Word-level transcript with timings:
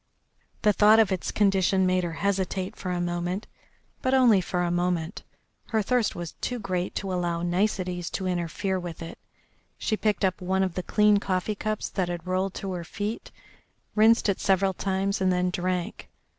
The 0.63 0.73
thought 0.73 0.97
of 0.97 1.11
its 1.11 1.31
condition 1.31 1.85
made 1.85 2.03
her 2.03 2.13
hesitate 2.25 2.75
for 2.75 2.89
a 2.89 2.99
moment, 2.99 3.45
but 4.01 4.15
only 4.15 4.41
for 4.41 4.63
a 4.63 4.71
moment. 4.71 5.21
Her 5.67 5.83
thirst 5.83 6.15
was 6.15 6.31
too 6.41 6.57
great 6.57 6.95
to 6.95 7.13
allow 7.13 7.43
niceties 7.43 8.09
to 8.17 8.25
interfere 8.25 8.79
with 8.79 9.03
it. 9.03 9.19
She 9.77 9.95
picked 9.95 10.25
up 10.25 10.41
one 10.41 10.63
of 10.63 10.73
the 10.73 10.81
clean 10.81 11.19
coffee 11.19 11.53
cups 11.53 11.87
that 11.89 12.09
had 12.09 12.25
rolled 12.25 12.55
to 12.55 12.71
her 12.71 12.83
feet, 12.83 13.29
rinsed 13.93 14.27
it 14.27 14.39
several 14.39 14.73
times, 14.73 15.21
and 15.21 15.31
then 15.31 15.51
drank. 15.51 16.09